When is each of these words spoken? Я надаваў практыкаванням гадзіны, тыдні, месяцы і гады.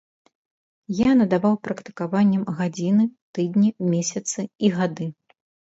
Я 0.99 1.11
надаваў 1.19 1.55
практыкаванням 1.65 2.43
гадзіны, 2.63 3.03
тыдні, 3.37 3.69
месяцы 3.95 4.39
і 4.65 4.77
гады. 4.83 5.05